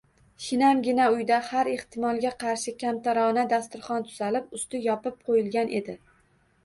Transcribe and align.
Shinamgina 0.43 1.09
uyda 1.15 1.35
har 1.49 1.69
ehtimolga 1.73 2.31
qarshi 2.43 2.73
kamtarona 2.85 3.45
dasturxon 3.55 4.09
tuzalib, 4.09 4.49
usti 4.61 4.83
yopib 4.89 5.21
qo`yilgan 5.29 5.71
edi 5.83 5.97